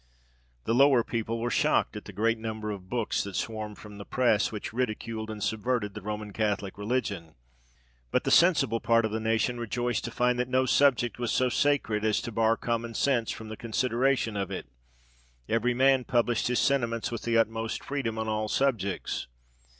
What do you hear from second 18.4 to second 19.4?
subjects.